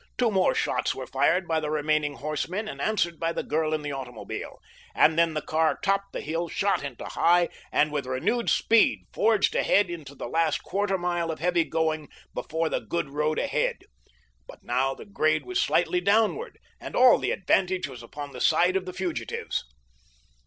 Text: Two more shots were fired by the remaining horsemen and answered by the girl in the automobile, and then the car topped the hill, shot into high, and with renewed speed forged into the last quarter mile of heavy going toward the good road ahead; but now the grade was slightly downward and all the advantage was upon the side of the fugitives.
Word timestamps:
Two 0.17 0.31
more 0.31 0.55
shots 0.55 0.95
were 0.95 1.05
fired 1.05 1.47
by 1.47 1.59
the 1.59 1.69
remaining 1.69 2.15
horsemen 2.15 2.67
and 2.67 2.81
answered 2.81 3.19
by 3.19 3.31
the 3.31 3.43
girl 3.43 3.71
in 3.71 3.83
the 3.83 3.91
automobile, 3.91 4.57
and 4.95 5.15
then 5.15 5.35
the 5.35 5.43
car 5.43 5.77
topped 5.83 6.11
the 6.11 6.21
hill, 6.21 6.47
shot 6.47 6.83
into 6.83 7.05
high, 7.05 7.49
and 7.71 7.91
with 7.91 8.07
renewed 8.07 8.49
speed 8.49 9.01
forged 9.13 9.53
into 9.55 10.15
the 10.15 10.25
last 10.27 10.63
quarter 10.63 10.97
mile 10.97 11.29
of 11.29 11.37
heavy 11.37 11.63
going 11.63 12.09
toward 12.49 12.71
the 12.71 12.79
good 12.79 13.11
road 13.11 13.37
ahead; 13.37 13.77
but 14.47 14.63
now 14.63 14.95
the 14.95 15.05
grade 15.05 15.45
was 15.45 15.61
slightly 15.61 16.01
downward 16.01 16.57
and 16.79 16.95
all 16.95 17.19
the 17.19 17.29
advantage 17.29 17.87
was 17.87 18.01
upon 18.01 18.31
the 18.33 18.41
side 18.41 18.75
of 18.75 18.87
the 18.87 18.93
fugitives. 18.93 19.65